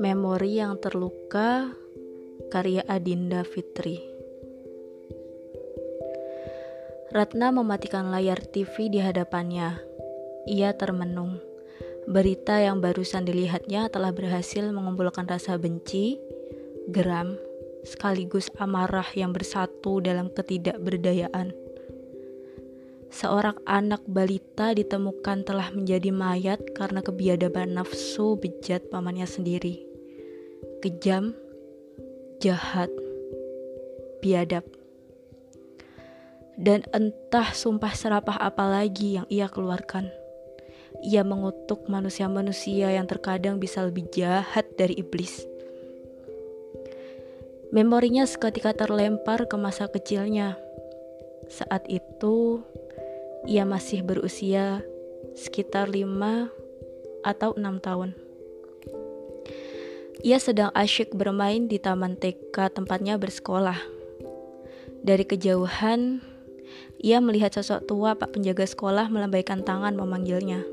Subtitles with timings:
[0.00, 1.76] Memori yang terluka
[2.48, 4.00] karya Adinda Fitri
[7.12, 9.80] Ratna mematikan layar TV di hadapannya.
[10.48, 11.40] Ia termenung.
[12.08, 16.16] Berita yang barusan dilihatnya telah berhasil mengumpulkan rasa benci,
[16.88, 17.36] geram,
[17.84, 21.65] sekaligus amarah yang bersatu dalam ketidakberdayaan.
[23.06, 29.86] Seorang anak balita ditemukan telah menjadi mayat karena kebiadaban nafsu bejat pamannya sendiri.
[30.82, 31.32] Kejam,
[32.42, 32.90] jahat,
[34.18, 34.66] biadab.
[36.56, 40.08] Dan entah sumpah serapah apa lagi yang ia keluarkan.
[41.04, 45.44] Ia mengutuk manusia-manusia yang terkadang bisa lebih jahat dari iblis.
[47.76, 50.56] Memorinya seketika terlempar ke masa kecilnya.
[51.52, 52.64] Saat itu,
[53.46, 54.82] ia masih berusia
[55.38, 56.50] sekitar 5
[57.22, 58.10] atau 6 tahun.
[60.26, 63.78] Ia sedang asyik bermain di taman TK tempatnya bersekolah.
[65.06, 66.18] Dari kejauhan,
[66.98, 70.66] ia melihat sosok tua pak penjaga sekolah melambaikan tangan memanggilnya.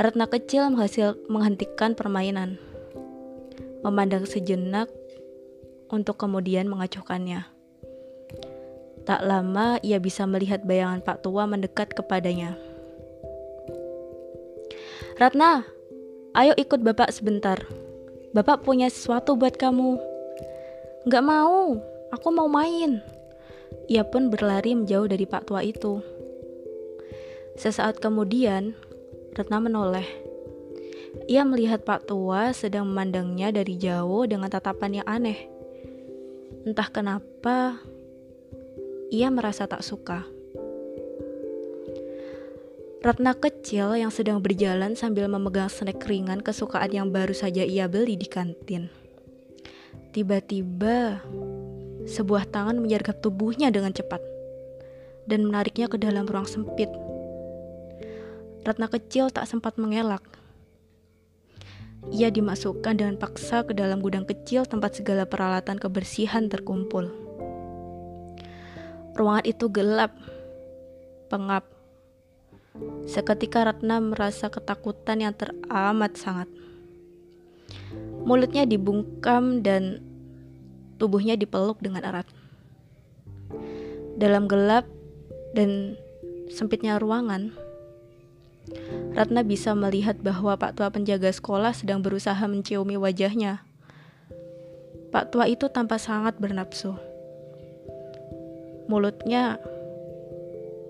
[0.00, 2.56] Ratna kecil menghasil menghentikan permainan,
[3.84, 4.88] memandang sejenak
[5.92, 7.53] untuk kemudian mengacuhkannya.
[9.04, 12.56] Tak lama ia bisa melihat bayangan Pak Tua mendekat kepadanya.
[15.20, 15.68] Ratna,
[16.32, 17.60] ayo ikut Bapak sebentar.
[18.32, 20.00] Bapak punya sesuatu buat kamu.
[21.04, 21.76] Gak mau,
[22.10, 23.04] aku mau main.
[23.92, 26.00] Ia pun berlari menjauh dari Pak Tua itu.
[27.60, 28.72] Sesaat kemudian,
[29.36, 30.08] Ratna menoleh.
[31.30, 35.38] Ia melihat Pak Tua sedang memandangnya dari jauh dengan tatapan yang aneh.
[36.64, 37.78] Entah kenapa,
[39.14, 40.26] ia merasa tak suka.
[42.98, 48.18] Ratna kecil yang sedang berjalan sambil memegang snack ringan kesukaan yang baru saja ia beli
[48.18, 48.90] di kantin.
[50.10, 51.22] Tiba-tiba,
[52.10, 54.18] sebuah tangan menyergap tubuhnya dengan cepat
[55.30, 56.90] dan menariknya ke dalam ruang sempit.
[58.66, 60.24] Ratna kecil tak sempat mengelak.
[62.08, 67.23] Ia dimasukkan dengan paksa ke dalam gudang kecil tempat segala peralatan kebersihan terkumpul.
[69.14, 70.10] Ruangan itu gelap,
[71.30, 71.70] pengap.
[73.06, 76.50] Seketika Ratna merasa ketakutan yang teramat sangat.
[78.26, 80.02] Mulutnya dibungkam dan
[80.98, 82.26] tubuhnya dipeluk dengan erat.
[84.18, 84.90] Dalam gelap
[85.54, 85.94] dan
[86.50, 87.54] sempitnya ruangan,
[89.14, 93.62] Ratna bisa melihat bahwa Pak Tua penjaga sekolah sedang berusaha menciumi wajahnya.
[95.14, 97.13] Pak Tua itu tampak sangat bernafsu.
[98.86, 99.58] Mulutnya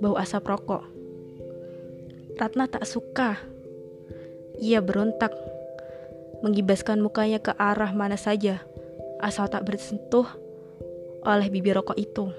[0.00, 0.82] bau asap rokok.
[2.40, 3.38] Ratna tak suka.
[4.58, 5.30] Ia berontak,
[6.42, 8.62] menggibaskan mukanya ke arah mana saja,
[9.22, 10.26] asal tak bersentuh
[11.22, 12.30] oleh bibir rokok itu.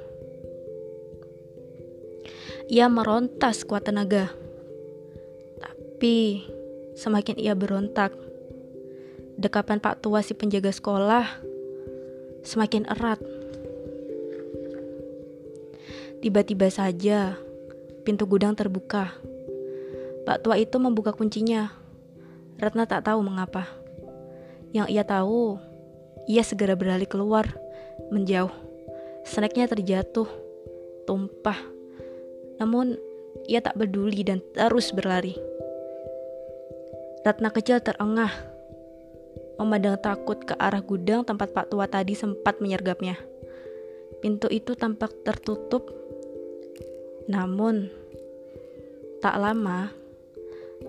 [2.68, 4.31] Ia merontas kuat tenaga.
[5.59, 6.44] Tapi
[6.96, 8.12] semakin ia berontak,
[9.40, 11.28] dekapan Pak Tua si penjaga sekolah
[12.44, 13.20] semakin erat.
[16.23, 17.35] Tiba-tiba saja,
[18.07, 19.11] pintu gudang terbuka.
[20.23, 21.67] Pak tua itu membuka kuncinya.
[22.56, 23.67] Ratna tak tahu mengapa.
[24.72, 25.59] Yang ia tahu,
[26.23, 27.51] ia segera berlari keluar,
[28.07, 28.56] menjauh.
[29.28, 30.23] Snacknya terjatuh,
[31.03, 31.59] tumpah.
[32.55, 32.95] Namun,
[33.51, 35.35] ia tak peduli dan terus berlari.
[37.28, 38.31] Ratna kecil terengah,
[39.59, 43.19] memandang takut ke arah gudang tempat Pak Tua tadi sempat menyergapnya.
[44.23, 46.03] Pintu itu tampak tertutup
[47.23, 47.88] namun,
[49.23, 49.95] tak lama,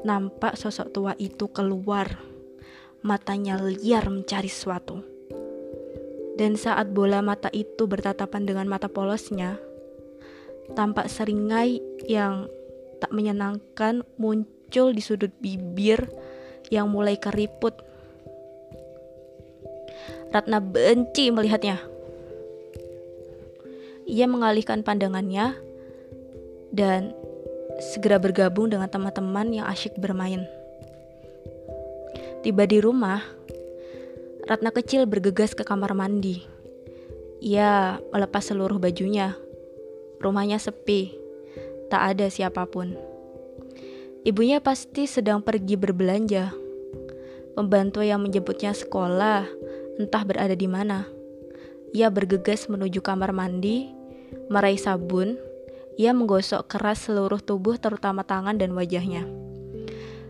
[0.02, 2.18] nampak sosok tua itu keluar.
[3.04, 5.04] Matanya liar mencari sesuatu.
[6.34, 9.60] Dan saat bola mata itu bertatapan dengan mata polosnya,
[10.74, 11.78] tampak seringai
[12.10, 12.50] yang
[12.98, 16.10] tak menyenangkan muncul di sudut bibir
[16.74, 17.78] yang mulai keriput.
[20.34, 21.78] Ratna benci melihatnya.
[24.10, 25.54] Ia mengalihkan pandangannya
[26.74, 27.14] dan
[27.78, 30.42] segera bergabung dengan teman-teman yang asyik bermain.
[32.42, 33.22] Tiba di rumah,
[34.44, 36.44] Ratna kecil bergegas ke kamar mandi.
[37.40, 39.32] Ia melepas seluruh bajunya.
[40.20, 41.16] Rumahnya sepi,
[41.88, 42.92] tak ada siapa pun.
[44.20, 46.52] Ibunya pasti sedang pergi berbelanja.
[47.56, 49.48] Pembantu yang menjemputnya sekolah
[49.96, 51.08] entah berada di mana.
[51.96, 53.88] Ia bergegas menuju kamar mandi,
[54.52, 55.40] meraih sabun,
[55.94, 59.26] Ia menggosok keras seluruh tubuh terutama tangan dan wajahnya.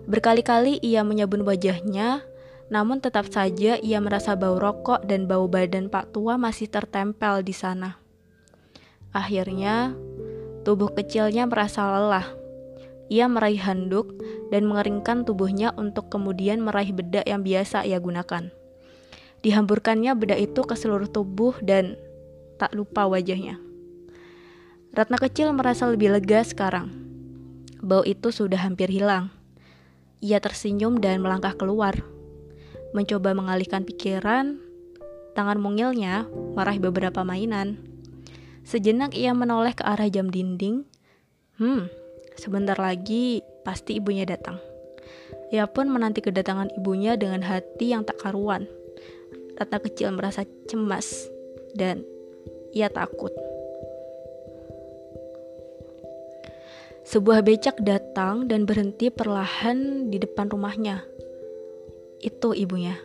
[0.05, 2.21] Berkali-kali ia menyabun wajahnya,
[2.69, 7.57] namun tetap saja ia merasa bau rokok dan bau badan Pak Tua masih tertempel di
[7.57, 7.97] sana.
[9.17, 9.97] Akhirnya,
[10.69, 12.29] tubuh kecilnya merasa lelah.
[13.09, 14.17] Ia meraih handuk
[14.53, 18.53] dan mengeringkan tubuhnya untuk kemudian meraih bedak yang biasa ia gunakan.
[19.45, 21.97] Dihamburkannya bedak itu ke seluruh tubuh dan
[22.57, 23.61] tak lupa wajahnya.
[24.95, 26.87] Ratna kecil merasa lebih lega sekarang.
[27.83, 29.35] Bau itu sudah hampir hilang.
[30.23, 31.99] Ia tersenyum dan melangkah keluar.
[32.95, 34.63] Mencoba mengalihkan pikiran,
[35.35, 37.83] tangan mungilnya meraih beberapa mainan.
[38.63, 40.87] Sejenak ia menoleh ke arah jam dinding.
[41.59, 41.91] Hmm,
[42.39, 44.63] sebentar lagi pasti ibunya datang.
[45.51, 48.71] Ia pun menanti kedatangan ibunya dengan hati yang tak karuan.
[49.59, 51.27] Ratna kecil merasa cemas
[51.75, 52.07] dan
[52.71, 53.35] ia takut.
[57.05, 61.05] Sebuah becak datang dan berhenti perlahan di depan rumahnya.
[62.25, 62.97] Itu ibunya.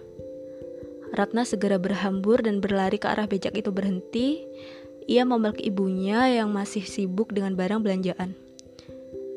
[1.11, 4.47] Ratna segera berhambur dan berlari ke arah becak itu berhenti.
[5.09, 8.39] Ia memeluk ibunya yang masih sibuk dengan barang belanjaan.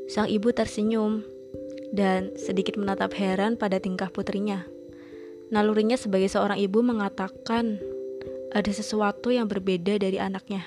[0.06, 1.26] Sang ibu tersenyum
[1.90, 4.62] dan sedikit menatap heran pada tingkah putrinya.
[5.50, 7.82] Nalurinya sebagai seorang ibu mengatakan
[8.52, 10.64] ada sesuatu yang berbeda dari anaknya.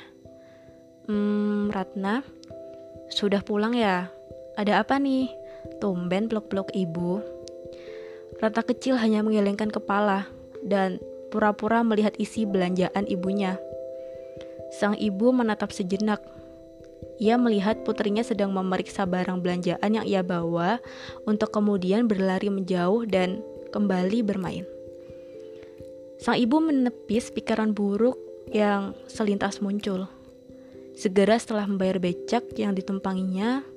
[1.06, 2.25] Hmm, Ratna,
[3.10, 4.10] sudah pulang ya?
[4.57, 5.30] Ada apa nih?
[5.81, 7.22] Tumben peluk-peluk ibu.
[8.42, 10.28] Rata kecil hanya menggelengkan kepala
[10.66, 11.00] dan
[11.30, 13.60] pura-pura melihat isi belanjaan ibunya.
[14.75, 16.19] Sang ibu menatap sejenak.
[17.22, 20.84] Ia melihat putrinya sedang memeriksa barang belanjaan yang ia bawa
[21.24, 23.40] untuk kemudian berlari menjauh dan
[23.72, 24.68] kembali bermain.
[26.19, 28.19] Sang ibu menepis pikiran buruk
[28.51, 30.08] yang selintas muncul.
[30.95, 33.68] Segera setelah membayar becak yang ditumpanginya,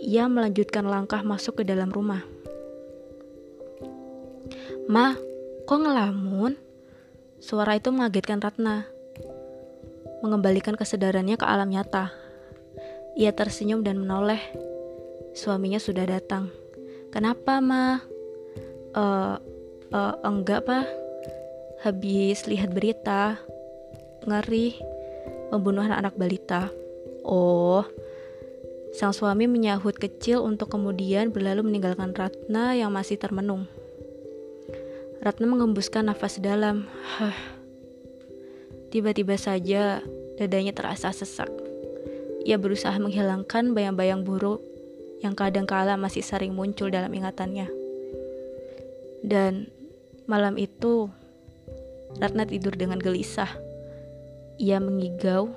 [0.00, 2.24] ia melanjutkan langkah masuk ke dalam rumah.
[4.88, 5.12] Ma,
[5.68, 6.56] kok ngelamun?
[7.36, 8.88] Suara itu mengagetkan Ratna,
[10.24, 12.10] mengembalikan kesadarannya ke alam nyata.
[13.14, 14.40] Ia tersenyum dan menoleh.
[15.36, 16.48] Suaminya sudah datang.
[17.12, 18.00] Kenapa, Ma?
[18.96, 19.36] Uh,
[19.92, 20.88] uh, enggak, Pak.
[21.84, 23.36] Habis lihat berita.
[24.22, 24.91] Ngeri
[25.52, 26.72] pembunuhan anak balita.
[27.28, 27.84] Oh,
[28.96, 33.68] sang suami menyahut kecil untuk kemudian berlalu meninggalkan Ratna yang masih termenung.
[35.20, 36.88] Ratna mengembuskan nafas dalam.
[38.88, 40.00] Tiba-tiba saja
[40.40, 41.52] dadanya terasa sesak.
[42.48, 44.64] Ia berusaha menghilangkan bayang-bayang buruk
[45.22, 47.70] yang kadang-kala masih sering muncul dalam ingatannya.
[49.22, 49.70] Dan
[50.26, 51.06] malam itu,
[52.18, 53.71] Ratna tidur dengan gelisah.
[54.60, 55.52] Ia mengigau,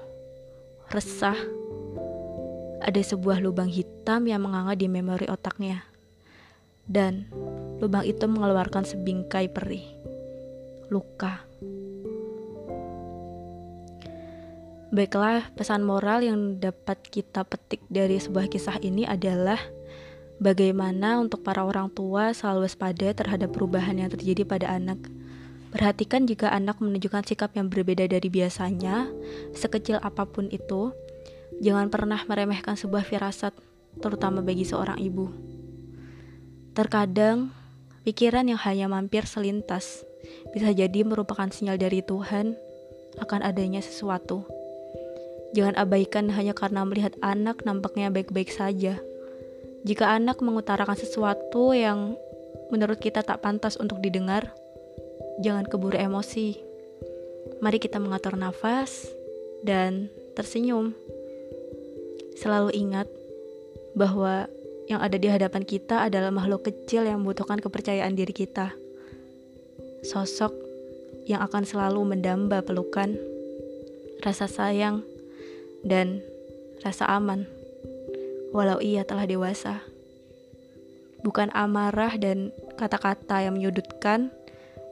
[0.87, 1.35] resah.
[2.79, 5.83] Ada sebuah lubang hitam yang menganga di memori otaknya.
[6.85, 7.27] Dan
[7.83, 9.83] lubang itu mengeluarkan sebingkai perih.
[10.87, 11.43] Luka.
[14.95, 19.59] Baiklah, pesan moral yang dapat kita petik dari sebuah kisah ini adalah
[20.39, 25.01] bagaimana untuk para orang tua selalu waspada terhadap perubahan yang terjadi pada anak
[25.75, 29.11] Perhatikan jika anak menunjukkan sikap yang berbeda dari biasanya,
[29.51, 30.95] sekecil apa pun itu.
[31.59, 33.51] Jangan pernah meremehkan sebuah firasat,
[33.99, 35.27] terutama bagi seorang ibu.
[36.71, 37.51] Terkadang,
[38.07, 40.07] pikiran yang hanya mampir selintas
[40.55, 42.55] bisa jadi merupakan sinyal dari Tuhan
[43.19, 44.47] akan adanya sesuatu.
[45.59, 48.95] Jangan abaikan hanya karena melihat anak nampaknya baik-baik saja.
[49.83, 52.15] Jika anak mengutarakan sesuatu yang
[52.71, 54.55] menurut kita tak pantas untuk didengar,
[55.41, 56.59] jangan keburu emosi.
[57.59, 59.09] Mari kita mengatur nafas
[59.65, 60.95] dan tersenyum.
[62.35, 63.07] Selalu ingat
[63.95, 64.51] bahwa
[64.85, 68.75] yang ada di hadapan kita adalah makhluk kecil yang membutuhkan kepercayaan diri kita.
[70.05, 70.53] Sosok
[71.25, 73.17] yang akan selalu mendamba pelukan,
[74.21, 75.01] rasa sayang,
[75.81, 76.21] dan
[76.85, 77.49] rasa aman,
[78.53, 79.81] walau ia telah dewasa.
[81.25, 84.29] Bukan amarah dan kata-kata yang menyudutkan,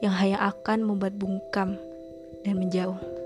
[0.04, 1.80] yang hanya akan membuat bungkam
[2.44, 3.23] dan menjauh.